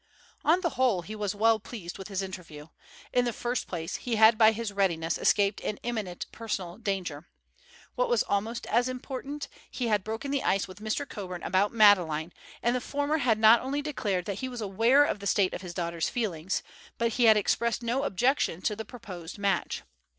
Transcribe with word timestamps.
On 0.43 0.61
the 0.61 0.71
whole 0.71 1.03
he 1.03 1.15
was 1.15 1.35
well 1.35 1.59
pleased 1.59 1.99
with 1.99 2.07
his 2.07 2.23
interview. 2.23 2.69
In 3.13 3.25
the 3.25 3.31
first 3.31 3.67
place, 3.67 3.97
he 3.97 4.15
had 4.15 4.35
by 4.35 4.51
his 4.51 4.73
readiness 4.73 5.15
escaped 5.15 5.61
an 5.61 5.77
imminent 5.83 6.25
personal 6.31 6.79
danger. 6.79 7.27
What 7.93 8.09
was 8.09 8.23
almost 8.23 8.65
as 8.65 8.89
important, 8.89 9.47
he 9.69 9.89
had 9.89 10.03
broken 10.03 10.31
the 10.31 10.41
ice 10.41 10.67
with 10.67 10.79
Mr. 10.81 11.07
Coburn 11.07 11.43
about 11.43 11.71
Madeleine, 11.71 12.33
and 12.63 12.75
the 12.75 12.81
former 12.81 13.19
had 13.19 13.37
not 13.37 13.61
only 13.61 13.83
declared 13.83 14.25
that 14.25 14.39
he 14.39 14.49
was 14.49 14.59
aware 14.59 15.03
of 15.05 15.19
the 15.19 15.27
state 15.27 15.53
of 15.53 15.61
his 15.61 15.75
daughter's 15.75 16.09
feelings, 16.09 16.63
but 16.97 17.11
he 17.13 17.25
had 17.25 17.37
expressed 17.37 17.83
no 17.83 18.01
objection 18.01 18.63
to 18.63 18.75
the 18.75 18.83
proposed 18.83 19.37
match. 19.37 19.83